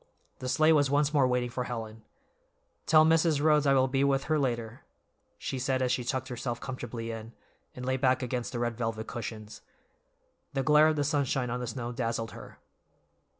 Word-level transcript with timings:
The 0.39 0.49
sleigh 0.49 0.71
was 0.73 0.89
once 0.89 1.13
more 1.13 1.27
waiting 1.27 1.51
for 1.51 1.65
Helen. 1.65 2.01
"Tell 2.87 3.05
Mrs. 3.05 3.39
Rhodes 3.39 3.67
I 3.67 3.75
will 3.75 3.87
be 3.87 4.03
with 4.03 4.23
her 4.23 4.39
later," 4.39 4.81
she 5.37 5.59
said 5.59 5.79
as 5.83 5.91
she 5.91 6.03
tucked 6.03 6.27
herself 6.29 6.59
comfortably 6.59 7.11
in, 7.11 7.33
and 7.75 7.85
lay 7.85 7.97
back 7.97 8.23
against 8.23 8.51
the 8.51 8.57
red 8.57 8.75
velvet 8.75 9.05
cushions. 9.05 9.61
The 10.53 10.63
glare 10.63 10.87
of 10.87 10.95
the 10.95 11.03
sunshine 11.03 11.51
on 11.51 11.59
the 11.59 11.67
snow 11.67 11.91
dazzled 11.91 12.31
her. 12.31 12.57